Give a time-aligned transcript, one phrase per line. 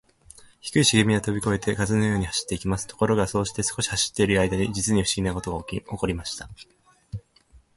[0.61, 2.87] 低いしげみはとびこえて、風のように走っていきます。
[2.87, 5.61] ところが、そうして少し走っているあいだに、じつにふしぎなことがお
[5.97, 6.49] こりました。